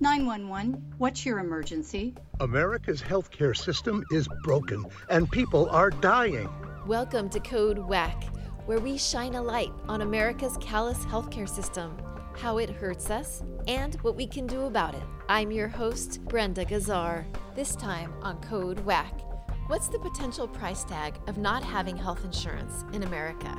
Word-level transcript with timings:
911, 0.00 0.94
what's 0.98 1.26
your 1.26 1.40
emergency? 1.40 2.14
America's 2.38 3.02
healthcare 3.02 3.56
system 3.56 4.04
is 4.12 4.28
broken 4.44 4.86
and 5.10 5.28
people 5.28 5.68
are 5.70 5.90
dying. 5.90 6.48
Welcome 6.86 7.28
to 7.30 7.40
Code 7.40 7.78
WACK, 7.78 8.22
where 8.66 8.78
we 8.78 8.96
shine 8.96 9.34
a 9.34 9.42
light 9.42 9.72
on 9.88 10.02
America's 10.02 10.56
callous 10.60 10.98
healthcare 11.06 11.48
system, 11.48 11.98
how 12.36 12.58
it 12.58 12.70
hurts 12.70 13.10
us, 13.10 13.42
and 13.66 13.96
what 14.02 14.14
we 14.14 14.28
can 14.28 14.46
do 14.46 14.66
about 14.66 14.94
it. 14.94 15.02
I'm 15.28 15.50
your 15.50 15.66
host, 15.66 16.24
Brenda 16.26 16.64
Gazzar. 16.64 17.24
This 17.56 17.74
time 17.74 18.14
on 18.22 18.40
Code 18.40 18.78
WACK. 18.80 19.20
What's 19.66 19.88
the 19.88 19.98
potential 19.98 20.46
price 20.46 20.84
tag 20.84 21.18
of 21.26 21.38
not 21.38 21.64
having 21.64 21.96
health 21.96 22.24
insurance 22.24 22.84
in 22.92 23.02
America? 23.02 23.52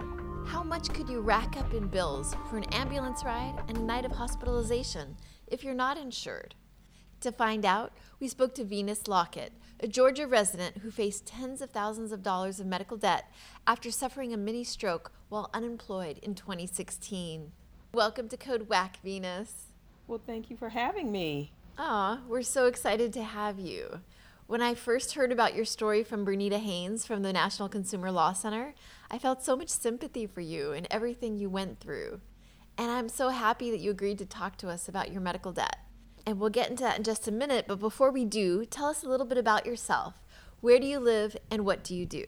How 0.46 0.64
much 0.64 0.90
could 0.94 1.10
you 1.10 1.20
rack 1.20 1.58
up 1.58 1.74
in 1.74 1.90
bills 1.90 2.34
for 2.50 2.58
an 2.58 2.64
ambulance 2.74 3.26
ride 3.26 3.62
and 3.68 3.78
a 3.78 3.82
night 3.82 4.06
of 4.06 4.14
hospitalization 4.14 5.18
if 5.52 5.64
you're 5.64 5.74
not 5.74 5.98
insured? 5.98 6.56
To 7.22 7.32
find 7.32 7.66
out, 7.66 7.92
we 8.20 8.28
spoke 8.28 8.56
to 8.56 8.64
Venus 8.64 9.08
Lockett, 9.08 9.52
a 9.80 9.88
Georgia 9.88 10.26
resident 10.26 10.78
who 10.78 10.92
faced 10.92 11.26
tens 11.26 11.62
of 11.62 11.72
thousands 11.72 12.12
of 12.12 12.24
dollars 12.24 12.60
of 12.60 12.66
medical 12.66 12.98
debt 12.98 13.32
after 13.68 13.92
suffering 13.92 14.34
a 14.34 14.38
mini 14.38 14.64
stroke 14.64 15.12
while 15.28 15.50
unemployed 15.54 16.20
in 16.20 16.36
2016. 16.36 17.52
Welcome 17.94 18.30
to 18.30 18.38
Code 18.38 18.70
WACK, 18.70 18.98
Venus. 19.04 19.68
Well, 20.08 20.22
thank 20.26 20.50
you 20.50 20.58
for 20.58 20.70
having 20.70 21.12
me. 21.12 21.52
Aw, 21.78 22.22
we're 22.28 22.42
so 22.42 22.66
excited 22.66 23.12
to 23.14 23.24
have 23.24 23.60
you. 23.60 24.00
When 24.48 24.62
I 24.62 24.74
first 24.74 25.14
heard 25.14 25.32
about 25.32 25.56
your 25.56 25.66
story 25.66 26.04
from 26.04 26.26
Berneta 26.26 26.58
Haynes 26.58 27.06
from 27.06 27.22
the 27.22 27.32
National 27.32 27.70
Consumer 27.70 28.12
Law 28.12 28.34
Center, 28.34 28.74
I 29.12 29.20
felt 29.20 29.44
so 29.44 29.56
much 29.56 29.70
sympathy 29.70 30.26
for 30.26 30.42
you 30.42 30.72
and 30.72 30.88
everything 30.90 31.38
you 31.38 31.50
went 31.50 31.80
through. 31.80 32.22
And 32.80 32.90
I'm 32.90 33.10
so 33.10 33.28
happy 33.28 33.72
that 33.72 33.82
you 33.82 33.92
agreed 33.92 34.20
to 34.20 34.26
talk 34.26 34.56
to 34.60 34.70
us 34.70 34.88
about 34.88 35.12
your 35.12 35.20
medical 35.20 35.52
debt. 35.52 35.80
And 36.26 36.40
we'll 36.40 36.50
get 36.50 36.70
into 36.70 36.82
that 36.84 36.98
in 36.98 37.04
just 37.04 37.28
a 37.28 37.32
minute, 37.32 37.66
but 37.68 37.78
before 37.78 38.10
we 38.10 38.24
do, 38.24 38.64
tell 38.64 38.86
us 38.86 39.04
a 39.04 39.10
little 39.10 39.26
bit 39.26 39.38
about 39.38 39.66
yourself. 39.66 40.14
Where 40.62 40.80
do 40.80 40.88
you 40.88 40.98
live 40.98 41.36
and 41.52 41.66
what 41.66 41.84
do 41.84 41.94
you 41.94 42.06
do? 42.06 42.24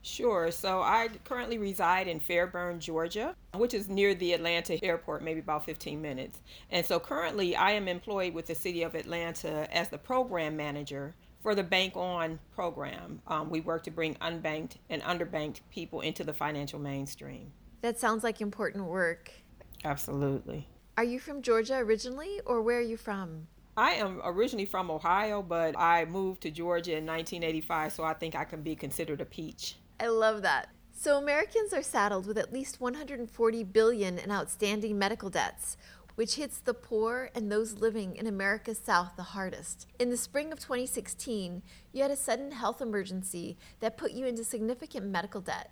Sure. 0.00 0.50
So 0.50 0.80
I 0.80 1.10
currently 1.24 1.58
reside 1.58 2.08
in 2.08 2.18
Fairburn, 2.18 2.80
Georgia, 2.80 3.36
which 3.52 3.74
is 3.74 3.90
near 3.90 4.14
the 4.14 4.32
Atlanta 4.32 4.82
airport, 4.82 5.22
maybe 5.22 5.40
about 5.40 5.66
15 5.66 6.00
minutes. 6.00 6.40
And 6.70 6.86
so 6.86 6.98
currently 6.98 7.54
I 7.54 7.72
am 7.72 7.86
employed 7.86 8.32
with 8.32 8.46
the 8.46 8.54
city 8.54 8.82
of 8.82 8.94
Atlanta 8.94 9.68
as 9.70 9.90
the 9.90 9.98
program 9.98 10.56
manager 10.56 11.14
for 11.42 11.54
the 11.54 11.62
Bank 11.62 11.94
On 11.98 12.38
program. 12.54 13.20
Um, 13.26 13.50
we 13.50 13.60
work 13.60 13.82
to 13.82 13.90
bring 13.90 14.14
unbanked 14.14 14.76
and 14.88 15.02
underbanked 15.02 15.60
people 15.70 16.00
into 16.00 16.24
the 16.24 16.32
financial 16.32 16.78
mainstream. 16.78 17.52
That 17.82 18.00
sounds 18.00 18.24
like 18.24 18.40
important 18.40 18.86
work. 18.86 19.30
Absolutely. 19.84 20.68
Are 20.96 21.04
you 21.04 21.18
from 21.18 21.42
Georgia 21.42 21.76
originally, 21.76 22.40
or 22.44 22.60
where 22.62 22.78
are 22.78 22.82
you 22.82 22.96
from? 22.96 23.46
I 23.76 23.92
am 23.92 24.20
originally 24.24 24.66
from 24.66 24.90
Ohio, 24.90 25.42
but 25.42 25.78
I 25.78 26.04
moved 26.04 26.42
to 26.42 26.50
Georgia 26.50 26.96
in 26.96 27.06
1985, 27.06 27.92
so 27.92 28.04
I 28.04 28.12
think 28.12 28.34
I 28.34 28.44
can 28.44 28.62
be 28.62 28.76
considered 28.76 29.20
a 29.20 29.24
peach. 29.24 29.76
I 29.98 30.08
love 30.08 30.42
that. 30.42 30.68
So 30.92 31.16
Americans 31.16 31.72
are 31.72 31.82
saddled 31.82 32.26
with 32.26 32.36
at 32.36 32.52
least 32.52 32.80
140 32.80 33.64
billion 33.64 34.18
in 34.18 34.30
outstanding 34.30 34.98
medical 34.98 35.30
debts, 35.30 35.78
which 36.14 36.34
hits 36.34 36.58
the 36.58 36.74
poor 36.74 37.30
and 37.34 37.50
those 37.50 37.78
living 37.80 38.16
in 38.16 38.26
America's 38.26 38.78
South 38.78 39.12
the 39.16 39.22
hardest. 39.22 39.86
In 39.98 40.10
the 40.10 40.18
spring 40.18 40.52
of 40.52 40.58
2016, 40.58 41.62
you 41.92 42.02
had 42.02 42.10
a 42.10 42.16
sudden 42.16 42.50
health 42.50 42.82
emergency 42.82 43.56
that 43.78 43.96
put 43.96 44.12
you 44.12 44.26
into 44.26 44.44
significant 44.44 45.06
medical 45.06 45.40
debt. 45.40 45.70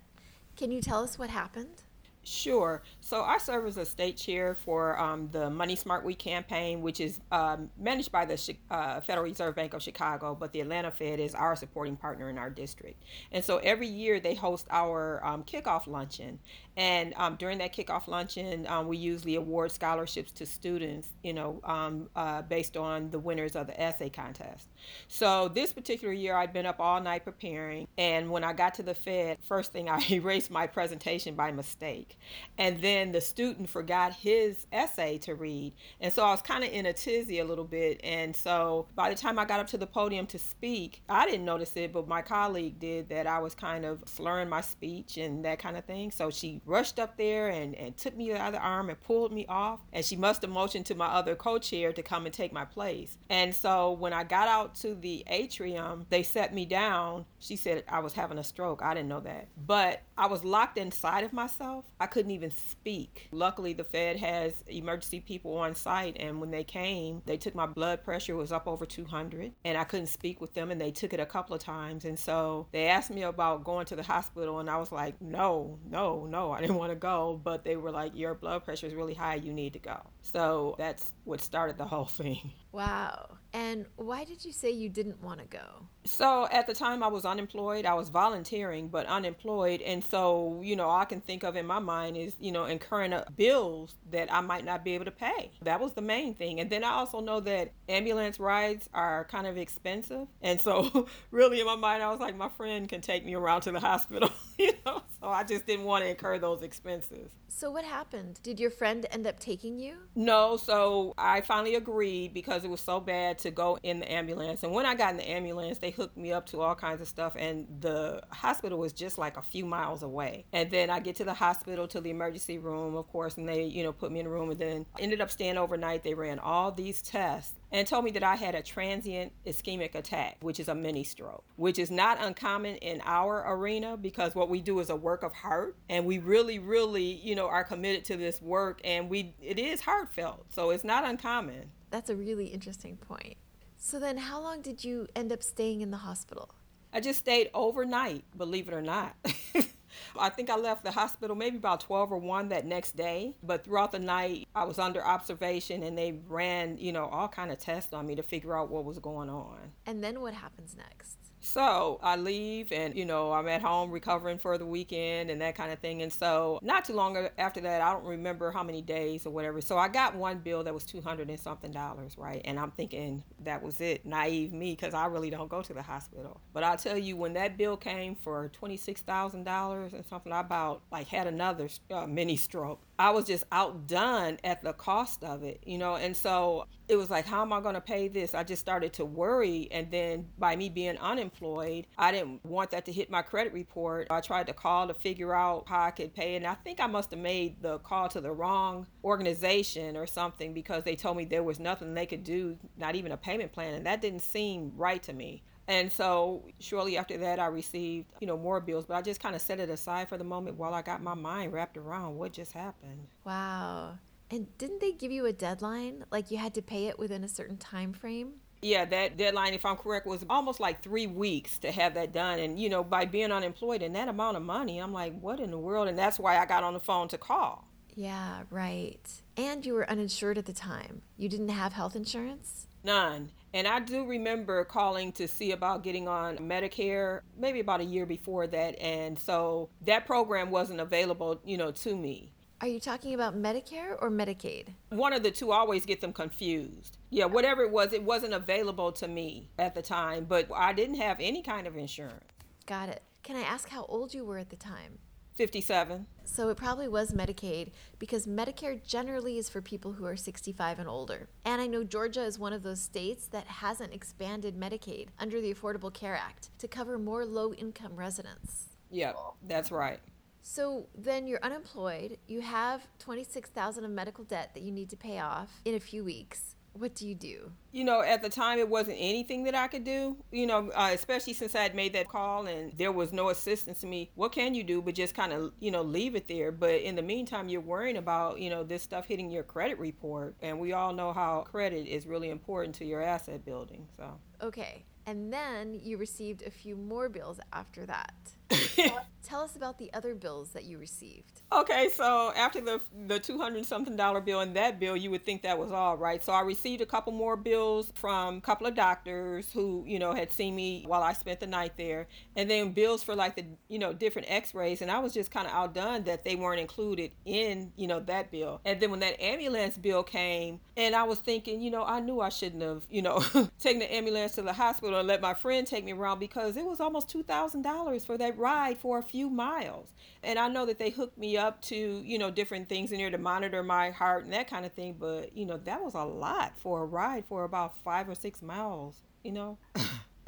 Can 0.57 0.71
you 0.71 0.81
tell 0.81 1.03
us 1.03 1.19
what 1.19 1.29
happened? 1.29 1.83
Sure. 2.25 2.83
So 3.01 3.23
I 3.23 3.39
serve 3.39 3.67
as 3.67 3.79
a 3.79 3.87
state 3.87 4.19
chair 4.19 4.55
for 4.55 4.99
um, 5.01 5.31
the 5.33 5.49
Money 5.49 5.77
Smart 5.77 6.05
Week 6.05 6.19
campaign, 6.19 6.83
which 6.83 7.01
is 7.01 7.21
um, 7.33 7.71
managed 7.79 8.13
by 8.13 8.27
the 8.27 8.55
uh, 8.71 9.01
Federal 9.01 9.25
Reserve 9.25 9.55
Bank 9.55 9.73
of 9.73 9.83
Chicago, 9.83 10.37
but 10.39 10.53
the 10.53 10.61
Atlanta 10.61 10.91
Fed 10.91 11.21
is 11.21 11.35
our 11.35 11.57
supporting 11.57 11.97
partner 11.97 12.29
in 12.29 12.37
our 12.37 12.51
district. 12.51 13.03
And 13.33 13.43
so 13.43 13.59
every 13.59 13.89
year 13.89 14.21
they 14.21 14.35
host 14.35 14.67
our 14.71 15.25
um, 15.25 15.43
kickoff 15.43 15.87
luncheon. 15.87 16.39
And 16.79 17.13
um, 17.17 17.35
during 17.35 17.59
that 17.59 17.75
kickoff 17.75 18.07
luncheon, 18.07 18.65
um, 18.69 18.87
we 18.87 18.97
usually 18.97 19.35
award 19.35 19.73
scholarships 19.73 20.31
to 20.31 20.47
students, 20.47 21.09
you 21.25 21.35
know, 21.35 21.61
um, 21.65 22.09
uh, 22.15 22.43
based 22.43 22.77
on 22.77 23.11
the 23.11 23.19
winners 23.19 23.57
of 23.57 23.67
the 23.67 23.79
essay 23.83 24.09
contest. 24.09 24.69
So 25.09 25.49
this 25.49 25.73
particular 25.73 26.15
year, 26.15 26.37
I'd 26.37 26.53
been 26.53 26.67
up 26.67 26.79
all 26.79 27.01
night 27.01 27.25
preparing. 27.25 27.89
And 27.99 28.31
when 28.31 28.45
I 28.45 28.53
got 28.53 28.75
to 28.75 28.85
the 28.85 28.95
Fed, 28.95 29.39
first 29.43 29.73
thing 29.73 29.89
I 29.89 30.01
erased 30.09 30.53
my 30.53 30.69
presentation 30.69 31.35
by 31.35 31.51
mistake. 31.51 32.17
And 32.59 32.81
then 32.81 33.11
the 33.11 33.21
student 33.21 33.69
forgot 33.69 34.15
his 34.15 34.65
essay 34.71 35.19
to 35.19 35.35
read. 35.35 35.73
And 36.01 36.13
so 36.13 36.25
I 36.25 36.31
was 36.31 36.43
kind 36.43 36.63
of 36.63 36.71
in 36.71 36.87
a 36.87 36.93
tizzy 36.93 37.41
a 37.41 37.45
little 37.45 37.65
bit. 37.65 38.01
And 38.05 38.37
so 38.37 38.87
by 38.95 39.11
the 39.11 39.17
time 39.17 39.37
I 39.41 39.47
got 39.47 39.59
up 39.59 39.67
to 39.69 39.79
the 39.79 39.87
podium 39.89 40.27
to 40.29 40.39
speak, 40.39 41.03
I 41.09 41.27
didn't 41.27 41.45
notice 41.45 41.77
it, 41.77 41.93
but 41.93 42.07
my 42.07 42.23
colleague 42.23 42.79
did 42.79 43.09
that 43.09 43.27
I 43.27 43.41
was 43.41 43.57
kind 43.57 43.85
of 43.85 44.05
slurring 44.07 44.49
my 44.49 44.61
speech 44.61 45.17
and 45.17 45.45
that 45.45 45.59
kind 45.59 45.77
of 45.77 45.85
thing. 45.85 46.13
So 46.13 46.31
she 46.31 46.61
rushed 46.69 46.99
up 46.99 47.17
there 47.17 47.49
and, 47.49 47.75
and 47.75 47.97
took 47.97 48.17
me 48.17 48.31
the 48.31 48.41
other 48.41 48.59
arm 48.59 48.89
and 48.91 49.01
pulled 49.01 49.33
me 49.33 49.47
off. 49.49 49.81
And 49.93 50.05
she 50.05 50.17
must 50.17 50.43
have 50.43 50.51
motioned 50.51 50.87
to 50.87 50.95
my 50.95 51.07
other 51.07 51.35
co 51.35 51.59
chair 51.59 51.93
to 51.93 52.03
come 52.03 52.27
and 52.27 52.35
take 52.35 52.53
my 52.53 52.65
place. 52.65 53.19
And 53.29 53.55
so 53.55 53.93
when 53.93 54.13
I 54.13 54.25
got 54.25 54.49
out 54.49 54.75
to 54.77 54.95
the 54.95 55.25
atrium, 55.27 56.07
they 56.11 56.23
set 56.23 56.55
me 56.55 56.67
down. 56.67 57.25
She 57.39 57.57
said 57.57 57.85
I 57.89 58.01
was 58.01 58.13
having 58.13 58.39
a 58.39 58.45
stroke. 58.45 58.83
I 58.83 58.95
didn't 58.95 59.09
know 59.09 59.21
that. 59.21 59.49
But 59.67 60.03
I 60.17 60.27
was 60.27 60.45
locked 60.45 60.79
inside 60.79 61.23
of 61.23 61.33
myself. 61.33 61.85
I 62.01 62.07
couldn't 62.07 62.33
even 62.33 62.51
speak. 62.51 63.29
Luckily, 63.31 63.73
the 63.73 63.85
Fed 63.85 64.17
has 64.17 64.65
emergency 64.67 65.21
people 65.21 65.57
on 65.57 65.77
site, 65.77 66.17
and 66.19 66.41
when 66.41 66.51
they 66.51 66.65
came, 66.65 67.23
they 67.25 67.37
took 67.37 67.55
my 67.55 67.67
blood 67.67 68.03
pressure 68.03 68.35
was 68.35 68.51
up 68.51 68.67
over 68.67 68.85
200, 68.85 69.53
and 69.65 69.79
I 69.79 69.85
couldn't 69.85 70.09
speak 70.09 70.41
with 70.41 70.55
them, 70.55 70.73
and 70.73 70.81
they 70.81 70.91
took 70.91 71.13
it 71.13 71.21
a 71.21 71.27
couple 71.27 71.55
of 71.55 71.63
times. 71.63 72.05
And 72.05 72.19
so 72.19 72.67
they 72.73 72.89
asked 72.89 73.11
me 73.11 73.23
about 73.23 73.63
going 73.63 73.87
to 73.87 73.97
the 73.97 74.03
hospital, 74.03 74.59
and 74.59 74.69
I 74.69 74.77
was 74.77 74.91
like, 74.91 75.21
no, 75.23 75.79
no, 75.89 76.27
no, 76.27 76.53
I 76.59 76.61
didn't 76.63 76.77
want 76.77 76.91
to 76.91 76.97
go. 76.97 77.41
But 77.43 77.65
they 77.65 77.77
were 77.77 77.91
like, 77.91 78.17
your 78.17 78.35
blood 78.35 78.65
pressure 78.65 78.87
is 78.87 78.95
really 78.95 79.15
high, 79.15 79.37
you 79.37 79.53
need 79.53 79.75
to 79.75 79.79
go. 79.79 80.01
So 80.23 80.75
that's 80.79 81.13
what 81.25 81.41
started 81.41 81.79
the 81.79 81.87
whole 81.87 82.05
thing. 82.05 82.51
Wow. 82.73 83.31
And 83.53 83.87
why 83.97 84.25
did 84.25 84.45
you 84.45 84.53
say 84.53 84.71
you 84.71 84.89
didn't 84.89 85.23
want 85.23 85.41
to 85.41 85.47
go? 85.47 85.87
So 86.05 86.49
at 86.51 86.67
the 86.67 86.75
time 86.75 87.03
I 87.03 87.09
was 87.09 87.25
unemployed. 87.25 87.85
I 87.85 87.95
was 87.95 88.09
volunteering, 88.09 88.89
but 88.89 89.07
unemployed. 89.07 89.83
And 89.83 90.03
so, 90.03 90.61
you 90.63 90.77
know, 90.77 90.89
all 90.89 91.01
I 91.01 91.05
can 91.05 91.21
think 91.21 91.43
of 91.43 91.57
in 91.57 91.67
my 91.67 91.79
mind 91.79 92.17
is, 92.17 92.35
you 92.41 92.53
know, 92.53 92.65
incurring 92.65 93.13
uh, 93.13 93.25
bills 93.37 93.95
that 94.11 94.33
I 94.33 94.41
might 94.41 94.65
not 94.65 94.85
be 94.85 94.95
able 94.95 95.05
to 95.05 95.11
pay. 95.11 95.51
That 95.63 95.81
was 95.81 95.93
the 95.93 96.03
main 96.03 96.35
thing. 96.35 96.61
And 96.61 96.71
then 96.71 96.85
I 96.85 96.93
also 96.93 97.21
know 97.21 97.41
that 97.41 97.73
ambulance 97.89 98.41
rides 98.41 98.89
are 98.95 99.25
kind 99.25 99.47
of 99.47 99.59
expensive. 99.59 100.29
And 100.41 100.61
so, 100.61 101.09
really, 101.31 101.61
in 101.61 101.67
my 101.67 101.77
mind, 101.77 102.03
I 102.03 102.11
was 102.11 102.21
like, 102.21 102.37
my 102.37 102.49
friend 102.49 102.89
can 102.89 103.01
take 103.01 103.25
me 103.25 103.35
around 103.35 103.63
to 103.63 103.73
the 103.73 103.81
hospital, 103.81 104.31
you 104.59 104.73
know? 104.87 105.03
So 105.21 105.29
I 105.29 105.45
just 105.45 105.67
didn't 105.67 105.85
want 105.85 106.05
to 106.05 106.11
incur 106.11 106.39
those 106.39 106.63
expenses. 106.63 107.33
So, 107.49 107.71
what 107.71 107.85
happened? 107.85 108.41
Did 108.43 108.61
your 108.61 108.71
friend 108.71 109.05
end 109.11 109.27
up 109.27 109.41
taking 109.41 109.79
you? 109.79 109.97
No. 110.15 110.57
So 110.57 111.15
I 111.19 111.41
finally 111.41 111.75
agreed 111.75 112.33
because 112.33 112.65
it 112.65 112.71
was 112.71 112.81
so 112.81 113.01
bad 113.01 113.38
to 113.39 113.51
go 113.51 113.79
in 113.83 114.01
the 114.01 114.11
ambulance. 114.11 114.63
And 114.63 114.73
when 114.73 114.87
I 114.87 114.95
got 114.95 115.11
in 115.13 115.17
the 115.17 115.29
ambulance, 115.29 115.79
they 115.79 115.91
hooked 115.91 116.17
me 116.17 116.33
up 116.33 116.47
to 116.47 116.61
all 116.61 116.75
kinds 116.75 117.01
of 117.01 117.09
stuff. 117.09 117.35
And 117.37 117.67
the 117.81 118.23
hospital 118.31 118.79
was 118.79 118.93
just 118.93 119.19
like 119.19 119.37
a 119.37 119.43
few 119.43 119.65
miles 119.65 120.03
away. 120.03 120.45
And 120.53 120.71
then 120.71 120.91
I 120.91 121.01
get 121.01 121.17
to 121.17 121.25
the 121.25 121.35
hospital, 121.35 121.89
to 121.89 122.01
the 122.01 122.11
emergency 122.11 122.59
room, 122.59 122.97
of 122.97 123.09
course, 123.09 123.37
and 123.37 123.49
they, 123.49 123.65
you 123.65 123.83
know, 123.83 123.93
put 123.93 124.13
me 124.13 124.21
in 124.21 124.27
a 124.27 124.31
room 124.31 124.51
and 124.51 124.59
then 124.59 124.87
ended 124.99 125.21
up 125.21 125.31
staying 125.31 125.59
overnight. 125.59 126.03
They 126.03 126.15
ran 126.15 126.39
all 126.39 126.73
these 126.73 127.03
tests 127.03 127.55
and 127.71 127.87
told 127.87 128.05
me 128.05 128.11
that 128.13 128.23
I 128.23 128.37
had 128.37 128.55
a 128.55 128.63
transient 128.63 129.33
ischemic 129.47 129.95
attack, 129.95 130.39
which 130.41 130.59
is 130.59 130.69
a 130.69 130.75
mini 130.75 131.05
stroke, 131.05 131.45
which 131.57 131.79
is 131.79 131.91
not 131.91 132.23
uncommon 132.23 132.77
in 132.77 133.03
our 133.05 133.45
arena 133.47 133.97
because 133.97 134.35
what 134.35 134.49
we 134.49 134.61
do 134.61 134.81
is 134.81 134.91
a 134.91 134.97
work 134.97 135.23
of 135.23 135.33
heart 135.33 135.77
and 135.89 136.07
we 136.07 136.19
really 136.19 136.59
really, 136.59 137.03
you 137.03 137.35
know, 137.35 137.47
are 137.49 137.65
committed 137.65 138.05
to 138.07 138.17
this 138.17 138.41
work 138.41 138.81
and 138.85 139.11
we 139.11 139.35
it 139.41 139.59
is 139.59 139.81
heartfelt. 139.81 140.47
So 140.51 140.71
it's 140.71 140.85
not 140.85 141.05
uncommon. 141.05 141.71
That's 141.91 142.11
a 142.11 142.17
really 142.17 142.47
interesting 142.47 142.97
point. 142.97 143.37
So 143.77 143.99
then 143.99 144.19
how 144.19 144.41
long 144.41 144.61
did 144.61 144.85
you 144.85 145.07
end 145.15 145.33
up 145.33 145.43
staying 145.43 145.81
in 145.81 145.91
the 145.91 145.99
hospital? 145.99 146.51
I 146.93 147.01
just 147.01 147.19
stayed 147.19 147.51
overnight, 147.55 148.25
believe 148.37 148.69
it 148.69 148.75
or 148.75 148.83
not. 148.83 149.15
I 150.19 150.29
think 150.31 150.51
I 150.51 150.57
left 150.57 150.85
the 150.85 150.91
hospital 150.91 151.37
maybe 151.37 151.57
about 151.57 151.81
12 151.81 152.13
or 152.13 152.19
1 152.19 152.49
that 152.49 152.67
next 152.67 152.97
day. 152.97 153.37
But 153.43 153.65
throughout 153.65 153.93
the 153.93 153.99
night, 153.99 154.49
I 154.55 154.65
was 154.65 154.79
under 154.79 155.05
observation 155.05 155.83
and 155.83 155.97
they 155.97 156.21
ran, 156.27 156.79
you 156.79 156.93
know, 156.93 157.07
all 157.07 157.29
kind 157.29 157.51
of 157.51 157.59
tests 157.59 157.93
on 157.93 158.07
me 158.07 158.15
to 158.17 158.23
figure 158.23 158.57
out 158.57 158.71
what 158.71 158.85
was 158.85 158.99
going 158.99 159.31
on. 159.31 159.59
And 159.87 160.03
then 160.03 160.21
what 160.21 160.35
happens 160.35 160.77
next? 160.77 161.19
So 161.49 161.99
I 162.03 162.17
leave 162.17 162.73
and, 162.73 162.95
you 162.95 163.05
know, 163.05 163.33
I'm 163.33 163.49
at 163.49 163.63
home 163.63 163.91
recovering 163.91 164.39
for 164.39 164.59
the 164.59 164.67
weekend 164.67 165.31
and 165.31 165.41
that 165.41 165.55
kind 165.55 165.73
of 165.73 165.79
thing. 165.79 166.03
And 166.03 166.13
so 166.13 166.59
not 166.63 166.85
too 166.85 166.93
long 166.93 167.29
after 167.39 167.61
that, 167.63 167.81
I 167.81 167.93
don't 167.93 168.05
remember 168.05 168.51
how 168.51 168.63
many 168.63 168.83
days 168.83 169.27
or 169.27 169.31
whatever. 169.31 169.61
So 169.61 169.79
I 169.79 169.89
got 169.89 170.15
one 170.15 170.39
bill 170.39 170.63
that 170.65 170.75
was 170.75 170.85
200 170.85 171.31
and 171.31 171.41
something 171.41 171.71
dollars, 171.71 172.17
right? 172.19 172.43
And 172.45 172.59
I'm 172.59 172.71
thinking 172.73 173.25
that 173.45 173.63
was 173.63 173.81
it. 173.81 174.05
Naive 174.05 174.53
me 174.53 174.73
because 174.73 174.95
I 174.95 175.07
really 175.07 175.31
don't 175.31 175.49
go 175.49 175.63
to 175.63 175.73
the 175.73 175.83
hospital. 175.83 176.41
But 176.53 176.65
I'll 176.65 176.77
tell 176.77 176.99
you, 176.99 177.17
when 177.17 177.33
that 177.35 177.57
bill 177.57 177.77
came 177.77 178.15
for 178.15 178.51
$26,000, 178.61 179.93
and 179.93 180.05
something. 180.07 180.33
I 180.33 180.41
about 180.41 180.83
like 180.91 181.09
had 181.09 181.27
another 181.27 181.69
uh, 181.91 182.07
mini 182.07 182.37
stroke. 182.37 182.81
I 182.99 183.11
was 183.11 183.27
just 183.27 183.45
outdone 183.53 184.39
at 184.45 184.63
the 184.63 184.73
cost 184.73 185.23
of 185.25 185.43
it, 185.43 185.63
you 185.65 185.79
know. 185.79 185.97
And 185.97 186.17
so 186.17 186.67
it 186.89 186.97
was 186.97 187.11
like, 187.11 187.27
how 187.27 187.43
am 187.43 187.53
I 187.53 187.61
going 187.61 187.75
to 187.75 187.81
pay 187.81 188.09
this? 188.09 188.35
I 188.35 188.43
just 188.43 188.61
started 188.61 188.95
to 188.95 189.05
worry. 189.05 189.69
And 189.71 189.91
then 189.91 190.27
by 190.39 190.57
me 190.57 190.69
being 190.71 190.97
unemployed, 190.99 191.87
I 191.99 192.13
didn't 192.13 192.45
want 192.45 192.71
that 192.71 192.87
to 192.87 192.93
hit 192.93 193.11
my 193.11 193.23
credit 193.23 193.53
report. 193.53 194.07
I 194.11 194.21
tried 194.21 194.47
to 194.47 194.55
call 194.55 194.89
to 194.89 194.95
figure 194.95 195.35
out 195.35 195.65
how 195.69 195.83
I 195.83 195.91
could 195.91 196.15
pay. 196.15 196.37
And 196.37 196.47
I 196.47 196.55
think 196.55 196.81
I 196.81 196.87
must 196.87 197.11
have 197.11 197.21
made 197.21 197.61
the 197.63 197.79
call 197.79 198.09
to 198.09 198.21
the 198.21 198.33
wrong 198.33 198.87
organization 199.05 199.97
or 199.97 200.07
something 200.07 200.55
because 200.55 200.85
they 200.85 200.97
told 200.97 201.17
me 201.17 201.25
there 201.25 201.43
was 201.43 201.61
nothing 201.61 201.95
they 201.95 202.07
could 202.07 202.25
do, 202.25 202.57
not 202.77 202.95
even 202.95 203.13
a 203.13 203.17
payment 203.17 203.53
plan. 203.53 203.75
And 203.75 203.87
that 203.87 204.01
didn't 204.01 204.23
seem 204.23 204.73
right 204.75 205.03
to 205.03 205.13
me. 205.13 205.43
And 205.69 205.93
so 205.93 206.47
shortly 206.61 206.97
after 206.97 207.19
that, 207.19 207.39
I 207.39 207.47
received, 207.47 208.07
you 208.21 208.27
know, 208.27 208.39
more 208.39 208.59
bills, 208.59 208.87
but 208.87 208.97
I 208.97 209.03
just 209.03 209.21
kind 209.21 209.35
of 209.35 209.43
set 209.43 209.61
it 209.61 209.69
aside 209.69 210.09
for 210.09 210.17
the 210.17 210.25
moment 210.25 210.57
while 210.57 210.73
I 210.73 210.81
got 210.81 211.03
my 211.03 211.13
mind 211.13 211.53
wrapped 211.53 211.77
around 211.77 212.17
what 212.17 212.33
just 212.33 212.53
happened. 212.53 213.07
Wow. 213.25 213.99
And 214.31 214.47
didn't 214.59 214.81
they 214.81 214.93
give 214.93 215.11
you 215.11 215.27
a 215.27 215.33
deadline? 215.33 216.05
Like 216.11 216.31
you 216.31 216.39
had 216.39 216.55
to 216.55 216.63
pay 216.63 216.87
it 216.87 216.99
within 216.99 217.25
a 217.25 217.29
certain 217.29 217.57
time 217.57 217.93
frame? 217.93 218.35
Yeah, 218.61 218.85
that 218.87 219.17
deadline, 219.17 219.55
if 219.55 219.65
I'm 219.65 219.77
correct, 219.77 220.07
was 220.07 220.27
almost 220.29 220.59
like 220.59 220.83
three 220.83 221.07
weeks 221.07 221.59
to 221.61 221.71
have 221.71 221.95
that 221.95 222.13
done. 222.13 222.41
And, 222.41 222.59
you 222.59 222.69
know, 222.69 222.83
by 222.83 223.05
being 223.05 223.31
unemployed 223.31 223.83
and 223.83 223.95
that 223.95 224.09
amount 224.09 224.37
of 224.37 224.43
money, 224.43 224.79
I'm 224.79 224.93
like, 224.93 225.19
what 225.21 225.39
in 225.39 225.53
the 225.53 225.59
world? 225.59 225.89
And 225.89 225.97
that's 225.97 226.19
why 226.19 226.39
I 226.39 226.45
got 226.45 226.65
on 226.65 226.75
the 226.75 226.81
phone 226.81 227.07
to 227.09 227.19
call. 227.19 227.69
Yeah, 227.95 228.43
right. 228.51 229.09
And 229.37 229.65
you 229.65 229.75
were 229.75 229.89
uninsured 229.89 230.39
at 230.39 230.47
the 230.47 230.53
time. 230.53 231.03
You 231.17 231.29
didn't 231.29 231.49
have 231.51 231.73
health 231.73 231.95
insurance? 231.95 232.67
None. 232.85 233.31
And 233.55 233.67
I 233.67 233.81
do 233.81 234.05
remember 234.05 234.65
calling 234.65 235.13
to 235.13 235.27
see 235.27 235.53
about 235.53 235.83
getting 235.83 236.07
on 236.07 236.39
Medicare 236.39 237.21
maybe 237.37 237.61
about 237.61 237.81
a 237.81 237.85
year 237.85 238.07
before 238.07 238.47
that. 238.49 238.81
And 238.81 239.19
so 239.19 239.71
that 239.85 240.07
program 240.07 240.51
wasn't 240.51 240.81
available, 240.81 241.41
you 241.45 241.57
know, 241.57 241.71
to 241.71 241.97
me. 241.97 242.33
Are 242.61 242.67
you 242.67 242.81
talking 242.81 243.15
about 243.15 243.41
Medicare 243.41 243.97
or 244.03 244.11
Medicaid? 244.11 244.75
One 244.89 245.13
of 245.13 245.23
the 245.23 245.31
two 245.31 245.53
I 245.53 245.59
always 245.59 245.87
get 245.87 246.01
them 246.01 246.13
confused. 246.13 246.99
Yeah, 247.09 247.27
whatever 247.27 247.63
it 247.63 247.71
was, 247.71 247.93
it 247.93 248.03
wasn't 248.03 248.35
available 248.35 248.91
to 248.93 249.07
me 249.07 249.49
at 249.61 249.77
the 249.77 249.83
time, 249.83 250.25
but 250.25 250.49
I 250.53 250.73
didn't 250.73 250.97
have 250.97 251.19
any 251.21 251.41
kind 251.41 251.69
of 251.69 251.77
insurance. 251.77 252.25
Got 252.67 252.89
it. 252.89 253.03
Can 253.23 253.37
I 253.37 253.43
ask 253.43 253.69
how 253.69 253.85
old 253.85 254.13
you 254.13 254.25
were 254.25 254.39
at 254.39 254.51
the 254.51 254.57
time? 254.57 254.99
57. 255.37 256.07
So 256.25 256.49
it 256.49 256.57
probably 256.57 256.89
was 256.89 257.13
Medicaid 257.13 257.71
because 258.01 258.27
Medicare 258.27 258.85
generally 258.85 259.39
is 259.39 259.49
for 259.49 259.63
people 259.63 259.93
who 259.93 260.05
are 260.05 260.17
65 260.17 260.81
and 260.81 260.89
older. 260.89 261.29
And 261.45 261.63
I 261.63 261.69
know 261.69 261.85
Georgia 261.85 262.25
is 262.25 262.41
one 262.41 262.53
of 262.53 262.65
those 262.65 262.81
states 262.81 263.29
that 263.29 263.47
hasn't 263.47 263.95
expanded 263.95 264.59
Medicaid 264.59 265.11
under 265.21 265.41
the 265.41 265.55
Affordable 265.55 265.95
Care 265.95 266.17
Act 266.17 266.51
to 266.59 266.67
cover 266.67 266.99
more 266.99 267.25
low 267.25 267.55
income 267.55 267.95
residents. 267.95 268.71
Yep, 268.91 269.17
that's 269.47 269.71
right. 269.71 270.01
So 270.43 270.89
then 270.95 271.27
you're 271.27 271.43
unemployed, 271.43 272.19
you 272.27 272.41
have 272.41 272.87
26,000 272.99 273.85
of 273.85 273.91
medical 273.91 274.25
debt 274.25 274.51
that 274.55 274.63
you 274.63 274.73
need 274.73 274.91
to 274.91 274.97
pay 274.97 275.19
off 275.19 275.51
in 275.65 275.75
a 275.75 275.81
few 275.81 276.05
weeks 276.05 276.57
what 276.79 276.95
do 276.95 277.09
you 277.09 277.15
do? 277.15 277.51
You 277.73 277.85
know, 277.85 278.03
at 278.03 278.23
the 278.23 278.29
time, 278.29 278.59
it 278.59 278.69
wasn't 278.69 278.97
anything 279.01 279.45
that 279.45 279.55
I 279.55 279.69
could 279.69 279.85
do, 279.85 280.17
you 280.31 280.47
know, 280.47 280.71
uh, 280.71 280.91
especially 280.93 281.33
since 281.33 281.55
I 281.55 281.63
had 281.63 281.75
made 281.75 281.93
that 281.95 282.09
call 282.09 282.47
and 282.47 282.73
there 282.77 282.93
was 282.93 283.13
no 283.13 283.29
assistance 283.31 283.81
to 283.81 283.87
me. 283.87 284.11
What 284.15 284.33
can 284.33 284.55
you 284.55 284.63
do 284.63 284.81
but 284.81 284.95
just 284.95 285.15
kind 285.15 285.33
of, 285.33 285.53
you 285.61 285.71
know, 285.71 285.83
leave 285.83 286.15
it 286.15 286.29
there? 286.29 286.53
But 286.53 286.81
in 286.81 286.95
the 286.95 287.03
meantime, 287.03 287.49
you're 287.49 287.61
worrying 287.61 287.97
about, 287.97 288.41
you 288.41 288.51
know, 288.51 288.63
this 288.63 288.83
stuff 288.83 289.07
hitting 289.07 289.31
your 289.31 289.43
credit 289.43 289.79
report. 289.79 290.37
And 290.41 290.59
we 290.59 290.73
all 290.73 290.93
know 290.93 291.13
how 291.13 291.43
credit 291.43 291.87
is 291.87 292.07
really 292.07 292.31
important 292.31 292.75
to 292.77 292.85
your 292.85 293.03
asset 293.03 293.45
building. 293.45 293.87
So, 293.97 294.19
okay. 294.43 294.85
And 295.07 295.33
then 295.33 295.81
you 295.83 295.97
received 295.97 296.43
a 296.43 296.51
few 296.51 296.77
more 296.77 297.09
bills 297.09 297.41
after 297.53 297.87
that. 297.87 298.15
Tell 299.29 299.43
us 299.43 299.57
about 299.57 299.79
the 299.79 299.93
other 299.93 300.15
bills 300.15 300.53
that 300.53 300.65
you 300.65 300.79
received. 300.79 301.43
Okay, 301.53 301.91
so 301.95 302.33
after 302.35 302.63
the 302.63 302.81
the 303.07 303.19
two 303.19 303.37
hundred 303.37 303.67
something 303.67 303.95
dollar 303.95 304.23
bill 304.23 304.41
and 304.41 304.57
that 304.57 304.81
bill, 304.81 304.97
you 304.97 305.11
would 305.11 305.23
think 305.23 305.43
that 305.43 305.59
was 305.59 305.71
all 305.71 305.99
right. 305.99 306.25
So 306.25 306.33
I 306.33 306.41
received 306.41 306.81
a 306.81 306.87
couple 306.87 307.13
more 307.13 307.37
bills 307.37 307.93
from 307.95 308.39
a 308.39 308.41
couple 308.41 308.67
of 308.67 308.75
doctors 308.75 309.53
who 309.53 309.85
you 309.87 309.99
know 309.99 310.15
had 310.15 310.33
seen 310.33 310.57
me 310.57 310.85
while 310.87 311.03
I 311.03 311.13
spent 311.13 311.41
the 311.41 311.47
night 311.47 311.73
there, 311.77 312.07
and 312.37 312.51
then 312.51 312.73
bills 312.73 313.05
for 313.05 313.15
like 313.15 313.37
the 313.37 313.45
you 313.69 313.79
know 313.79 313.93
different 313.93 314.31
X-rays, 314.31 314.81
and 314.81 314.91
I 314.91 314.99
was 315.01 315.13
just 315.13 315.31
kind 315.31 315.47
of 315.47 315.53
outdone 315.53 316.05
that 316.05 316.25
they 316.25 316.35
weren't 316.35 316.61
included 316.61 317.11
in 317.27 317.71
you 317.77 317.87
know 317.87 318.01
that 318.01 318.31
bill. 318.31 318.63
And 318.65 318.81
then 318.81 318.91
when 318.91 319.01
that 319.01 319.21
ambulance 319.21 319.77
bill 319.77 320.05
came, 320.05 320.61
and 320.75 320.95
I 320.95 321.03
was 321.03 321.19
thinking, 321.19 321.61
you 321.61 321.71
know, 321.71 321.85
I 321.85 322.01
knew 322.01 322.23
I 322.23 322.31
shouldn't 322.31 322.63
have 322.63 322.87
you 322.91 323.03
know 323.03 323.23
taken 323.61 323.81
the 323.81 323.93
ambulance 323.93 324.33
to 324.37 324.43
the 324.43 324.55
hospital 324.55 324.99
and 324.99 325.07
let 325.07 325.21
my 325.21 325.35
friend 325.35 325.67
take 325.67 325.85
me 325.85 325.93
around 325.93 326.19
because 326.19 326.57
it 326.57 326.65
was 326.65 326.81
almost 326.81 327.11
two 327.11 327.23
thousand 327.23 327.61
dollars 327.61 328.07
for 328.07 328.17
that 328.17 328.39
ride 328.39 328.79
for 328.79 328.99
a 328.99 329.03
few 329.03 329.18
miles. 329.31 329.89
And 330.23 330.39
I 330.39 330.49
know 330.49 330.67
that 330.67 330.79
they 330.79 330.91
hooked 330.91 331.17
me 331.17 331.37
up 331.37 331.63
to, 331.63 332.03
you 332.05 332.19
know, 332.19 332.31
different 332.31 332.69
things 332.69 332.93
in 332.93 332.99
there 332.99 333.11
to 333.11 333.19
monitor 333.19 333.63
my 333.63 333.91
heart 333.91 334.25
and 334.25 334.33
that 334.33 334.49
kind 334.49 334.67
of 334.67 334.73
thing. 334.73 334.97
But, 334.99 335.37
you 335.37 335.47
know, 335.47 335.57
that 335.59 335.83
was 335.83 335.95
a 335.95 336.05
lot 336.05 336.59
for 336.59 336.83
a 336.83 336.87
ride 336.87 337.25
for 337.29 337.45
about 337.45 337.79
five 337.85 338.09
or 338.09 338.15
six 338.15 338.43
miles, 338.43 338.97
you 339.25 339.33
know? 339.33 339.59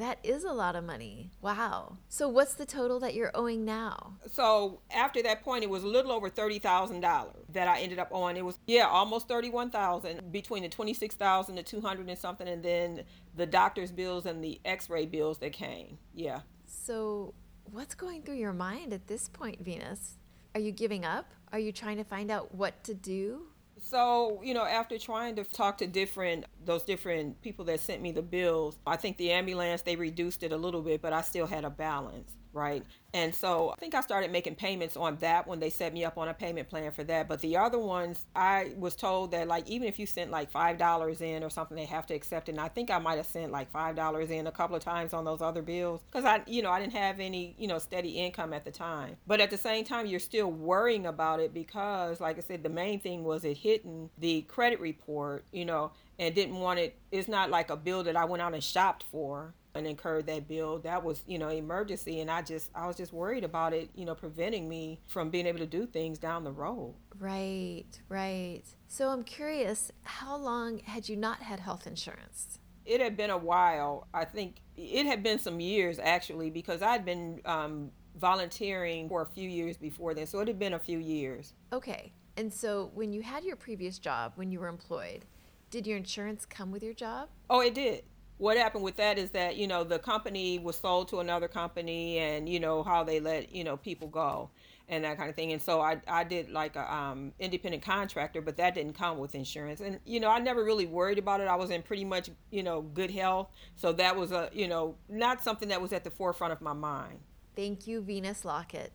That 0.00 0.18
is 0.22 0.44
a 0.44 0.52
lot 0.52 0.76
of 0.76 0.84
money. 0.84 1.30
Wow. 1.42 1.98
So 2.08 2.26
what's 2.26 2.54
the 2.54 2.64
total 2.64 3.00
that 3.00 3.12
you're 3.12 3.32
owing 3.34 3.66
now? 3.66 4.14
So 4.32 4.80
after 4.90 5.22
that 5.24 5.42
point, 5.44 5.62
it 5.62 5.68
was 5.68 5.84
a 5.84 5.86
little 5.86 6.10
over 6.10 6.30
thirty 6.30 6.58
thousand 6.58 7.00
dollars 7.00 7.44
that 7.52 7.68
I 7.68 7.80
ended 7.80 7.98
up 7.98 8.08
owing. 8.10 8.38
It 8.38 8.44
was 8.44 8.58
yeah, 8.66 8.86
almost 8.86 9.28
thirty 9.28 9.50
one 9.50 9.70
thousand 9.70 10.32
between 10.32 10.62
the 10.62 10.70
twenty 10.70 10.94
six 10.94 11.16
thousand 11.16 11.56
to 11.56 11.62
two 11.62 11.82
hundred 11.82 12.08
and 12.08 12.18
something, 12.18 12.48
and 12.48 12.62
then 12.62 13.04
the 13.36 13.44
doctor's 13.44 13.92
bills 13.92 14.24
and 14.24 14.42
the 14.42 14.58
X 14.64 14.88
ray 14.88 15.04
bills 15.04 15.36
that 15.40 15.52
came. 15.52 15.98
Yeah. 16.14 16.40
So 16.64 17.34
What's 17.72 17.94
going 17.94 18.22
through 18.22 18.34
your 18.34 18.52
mind 18.52 18.92
at 18.92 19.06
this 19.06 19.28
point, 19.28 19.64
Venus? 19.64 20.16
Are 20.56 20.60
you 20.60 20.72
giving 20.72 21.04
up? 21.04 21.32
Are 21.52 21.58
you 21.58 21.70
trying 21.70 21.98
to 21.98 22.04
find 22.04 22.28
out 22.28 22.52
what 22.52 22.82
to 22.82 22.94
do? 22.94 23.42
So, 23.80 24.40
you 24.42 24.54
know, 24.54 24.64
after 24.64 24.98
trying 24.98 25.36
to 25.36 25.44
talk 25.44 25.78
to 25.78 25.86
different 25.86 26.46
those 26.64 26.82
different 26.82 27.40
people 27.42 27.64
that 27.66 27.78
sent 27.78 28.02
me 28.02 28.10
the 28.10 28.22
bills, 28.22 28.76
I 28.88 28.96
think 28.96 29.18
the 29.18 29.30
ambulance 29.30 29.82
they 29.82 29.94
reduced 29.94 30.42
it 30.42 30.50
a 30.50 30.56
little 30.56 30.82
bit, 30.82 31.00
but 31.00 31.12
I 31.12 31.22
still 31.22 31.46
had 31.46 31.64
a 31.64 31.70
balance 31.70 32.32
right? 32.52 32.84
And 33.12 33.34
so 33.34 33.70
I 33.70 33.74
think 33.76 33.94
I 33.94 34.00
started 34.00 34.30
making 34.30 34.54
payments 34.54 34.96
on 34.96 35.16
that 35.16 35.46
when 35.46 35.58
they 35.58 35.70
set 35.70 35.92
me 35.92 36.04
up 36.04 36.16
on 36.16 36.28
a 36.28 36.34
payment 36.34 36.68
plan 36.68 36.92
for 36.92 37.02
that. 37.04 37.28
But 37.28 37.40
the 37.40 37.56
other 37.56 37.78
ones, 37.78 38.24
I 38.36 38.72
was 38.76 38.94
told 38.94 39.32
that 39.32 39.48
like 39.48 39.68
even 39.68 39.88
if 39.88 39.98
you 39.98 40.06
sent 40.06 40.30
like 40.30 40.50
five 40.50 40.78
dollars 40.78 41.20
in 41.20 41.42
or 41.42 41.50
something, 41.50 41.76
they 41.76 41.86
have 41.86 42.06
to 42.06 42.14
accept 42.14 42.48
it. 42.48 42.52
And 42.52 42.60
I 42.60 42.68
think 42.68 42.90
I 42.90 42.98
might 42.98 43.16
have 43.16 43.26
sent 43.26 43.50
like 43.50 43.70
five 43.70 43.96
dollars 43.96 44.30
in 44.30 44.46
a 44.46 44.52
couple 44.52 44.76
of 44.76 44.82
times 44.82 45.12
on 45.12 45.24
those 45.24 45.42
other 45.42 45.62
bills 45.62 46.00
because 46.10 46.24
I, 46.24 46.42
you 46.46 46.62
know, 46.62 46.70
I 46.70 46.80
didn't 46.80 46.92
have 46.92 47.18
any, 47.18 47.54
you 47.58 47.66
know, 47.66 47.78
steady 47.78 48.10
income 48.10 48.52
at 48.52 48.64
the 48.64 48.70
time. 48.70 49.16
But 49.26 49.40
at 49.40 49.50
the 49.50 49.58
same 49.58 49.84
time, 49.84 50.06
you're 50.06 50.20
still 50.20 50.50
worrying 50.50 51.06
about 51.06 51.40
it 51.40 51.52
because, 51.52 52.20
like 52.20 52.38
I 52.38 52.42
said, 52.42 52.62
the 52.62 52.68
main 52.68 53.00
thing 53.00 53.24
was 53.24 53.44
it 53.44 53.56
hitting 53.56 54.10
the 54.18 54.42
credit 54.42 54.78
report, 54.78 55.44
you 55.52 55.64
know, 55.64 55.90
and 56.18 56.34
didn't 56.34 56.56
want 56.56 56.78
it. 56.78 56.96
It's 57.10 57.28
not 57.28 57.50
like 57.50 57.70
a 57.70 57.76
bill 57.76 58.04
that 58.04 58.16
I 58.16 58.24
went 58.24 58.42
out 58.42 58.54
and 58.54 58.62
shopped 58.62 59.04
for 59.10 59.52
and 59.74 59.86
incurred 59.86 60.26
that 60.26 60.48
bill 60.48 60.78
that 60.80 61.02
was 61.02 61.22
you 61.26 61.38
know 61.38 61.48
emergency. 61.48 62.20
And 62.20 62.30
i 62.30 62.42
just 62.42 62.70
i 62.74 62.86
was 62.86 62.96
just 62.96 63.12
worried 63.12 63.44
about 63.44 63.72
it 63.72 63.90
you 63.94 64.04
know 64.04 64.14
preventing 64.14 64.68
me 64.68 65.00
from 65.06 65.30
being 65.30 65.46
able 65.46 65.58
to 65.58 65.66
do 65.66 65.86
things 65.86 66.18
down 66.18 66.44
the 66.44 66.52
road. 66.52 66.94
Right 67.18 68.00
right. 68.08 68.62
So 68.88 69.08
i'm 69.08 69.22
curious 69.22 69.90
how 70.02 70.36
long 70.36 70.78
had 70.80 71.08
you 71.08 71.16
not 71.16 71.42
had 71.42 71.60
health 71.60 71.86
insurance? 71.86 72.58
It 72.86 73.00
had 73.00 73.16
been 73.16 73.30
a 73.30 73.38
while. 73.38 74.08
I 74.12 74.24
think 74.24 74.56
it 74.76 75.06
had 75.06 75.22
been 75.22 75.38
some 75.38 75.60
years 75.60 75.98
actually 75.98 76.50
because 76.50 76.82
i'd 76.82 77.04
been 77.04 77.40
um, 77.44 77.90
volunteering 78.16 79.08
for 79.08 79.22
a 79.22 79.26
few 79.26 79.48
years 79.48 79.76
before 79.76 80.14
then. 80.14 80.26
So 80.26 80.40
it 80.40 80.48
had 80.48 80.58
been 80.58 80.74
a 80.74 80.78
few 80.78 80.98
years. 80.98 81.54
Okay. 81.72 82.12
And 82.36 82.52
so 82.52 82.90
when 82.94 83.12
you 83.12 83.22
had 83.22 83.44
your 83.44 83.56
previous 83.56 83.98
job 83.98 84.32
when 84.36 84.50
you 84.50 84.60
were 84.60 84.68
employed 84.68 85.24
did 85.70 85.86
your 85.86 85.96
insurance 85.96 86.44
come 86.44 86.72
with 86.72 86.82
your 86.82 86.94
job? 86.94 87.28
Oh 87.48 87.60
it 87.60 87.74
did 87.74 88.02
what 88.40 88.56
happened 88.56 88.82
with 88.82 88.96
that 88.96 89.18
is 89.18 89.30
that 89.30 89.56
you 89.56 89.66
know 89.66 89.84
the 89.84 89.98
company 89.98 90.58
was 90.58 90.76
sold 90.76 91.08
to 91.08 91.20
another 91.20 91.46
company 91.46 92.18
and 92.18 92.48
you 92.48 92.58
know 92.58 92.82
how 92.82 93.04
they 93.04 93.20
let 93.20 93.54
you 93.54 93.62
know 93.62 93.76
people 93.76 94.08
go 94.08 94.48
and 94.88 95.04
that 95.04 95.18
kind 95.18 95.28
of 95.28 95.36
thing. 95.36 95.52
And 95.52 95.60
so 95.60 95.80
i, 95.80 96.00
I 96.08 96.24
did 96.24 96.50
like 96.50 96.74
a 96.74 96.92
um, 96.92 97.32
independent 97.38 97.84
contractor 97.84 98.40
but 98.40 98.56
that 98.56 98.74
didn't 98.74 98.94
come 98.94 99.18
with 99.18 99.34
insurance. 99.34 99.82
And 99.82 100.00
you 100.06 100.20
know 100.20 100.30
i 100.30 100.38
never 100.38 100.64
really 100.64 100.86
worried 100.86 101.18
about 101.18 101.40
it. 101.40 101.48
I 101.48 101.56
was 101.56 101.70
in 101.70 101.82
pretty 101.82 102.04
much 102.04 102.30
you 102.50 102.62
know 102.62 102.80
good 102.80 103.10
health. 103.10 103.48
So 103.76 103.92
that 103.92 104.16
was 104.16 104.32
a 104.32 104.48
you 104.54 104.68
know 104.68 104.96
not 105.10 105.44
something 105.44 105.68
that 105.68 105.82
was 105.82 105.92
at 105.92 106.02
the 106.02 106.10
forefront 106.10 106.54
of 106.54 106.62
my 106.62 106.72
mind. 106.72 107.18
Thank 107.54 107.86
you 107.86 108.00
venus 108.00 108.46
lockett. 108.46 108.92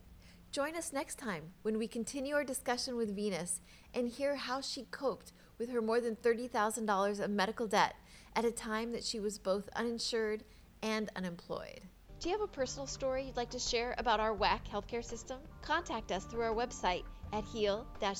Join 0.50 0.74
us 0.74 0.92
next 0.92 1.18
time 1.18 1.52
when 1.62 1.78
we 1.78 1.86
continue 1.86 2.34
our 2.34 2.44
discussion 2.44 2.96
with 2.96 3.14
venus 3.14 3.60
and 3.94 4.08
hear 4.08 4.34
how 4.36 4.60
she 4.60 4.84
coped 4.90 5.32
with 5.58 5.70
her 5.70 5.82
more 5.82 6.00
than 6.00 6.16
$30000 6.16 7.20
of 7.20 7.30
medical 7.30 7.66
debt 7.66 7.94
at 8.36 8.44
a 8.44 8.52
time 8.52 8.92
that 8.92 9.02
she 9.02 9.18
was 9.18 9.38
both 9.38 9.68
uninsured 9.74 10.44
and 10.82 11.10
unemployed. 11.16 11.80
Do 12.20 12.28
you 12.28 12.34
have 12.34 12.44
a 12.44 12.46
personal 12.46 12.86
story 12.86 13.24
you'd 13.24 13.36
like 13.36 13.50
to 13.50 13.58
share 13.58 13.94
about 13.98 14.20
our 14.20 14.32
WACK 14.32 14.68
healthcare 14.68 15.04
system? 15.04 15.38
Contact 15.62 16.12
us 16.12 16.24
through 16.24 16.42
our 16.42 16.54
website 16.54 17.02
at 17.32 17.44
heal-ca.org. 17.44 18.14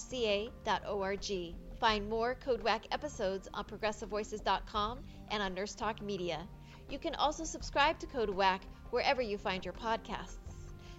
Find 1.79 2.09
more 2.09 2.35
Code 2.37 2.63
WACK 2.63 2.87
episodes 2.93 3.49
on 3.53 3.65
progressivevoices.com 3.65 5.05
and 5.31 5.43
on 5.43 5.55
Nurse 5.55 5.75
Talk 5.75 6.01
Media. 6.03 6.49
You 6.89 6.99
can 6.99 7.15
also 7.17 7.45
subscribe 7.45 7.99
to 7.99 8.07
Code 8.07 8.31
WACK 8.31 8.63
wherever 8.91 9.21
you 9.21 9.37
find 9.39 9.65
your 9.65 9.75
podcasts. 9.75 10.39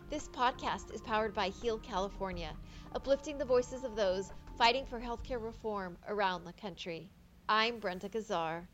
This 0.09 0.27
podcast 0.27 0.93
is 0.93 1.01
powered 1.01 1.33
by 1.33 1.49
Heal 1.49 1.79
California, 1.79 2.55
uplifting 2.95 3.37
the 3.37 3.45
voices 3.45 3.83
of 3.83 3.95
those 3.95 4.31
fighting 4.57 4.85
for 4.85 4.99
healthcare 4.99 5.43
reform 5.43 5.97
around 6.07 6.45
the 6.45 6.53
country. 6.53 7.09
I'm 7.49 7.79
Brenda 7.79 8.09
Gazzar. 8.09 8.67